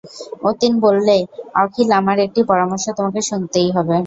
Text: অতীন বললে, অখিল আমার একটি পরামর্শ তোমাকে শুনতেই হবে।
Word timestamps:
অতীন 0.43 0.73
বললে, 0.79 1.17
অখিল 1.55 1.89
আমার 1.91 2.17
একটি 2.19 2.41
পরামর্শ 2.43 2.85
তোমাকে 2.97 3.21
শুনতেই 3.21 3.69
হবে। 3.71 3.97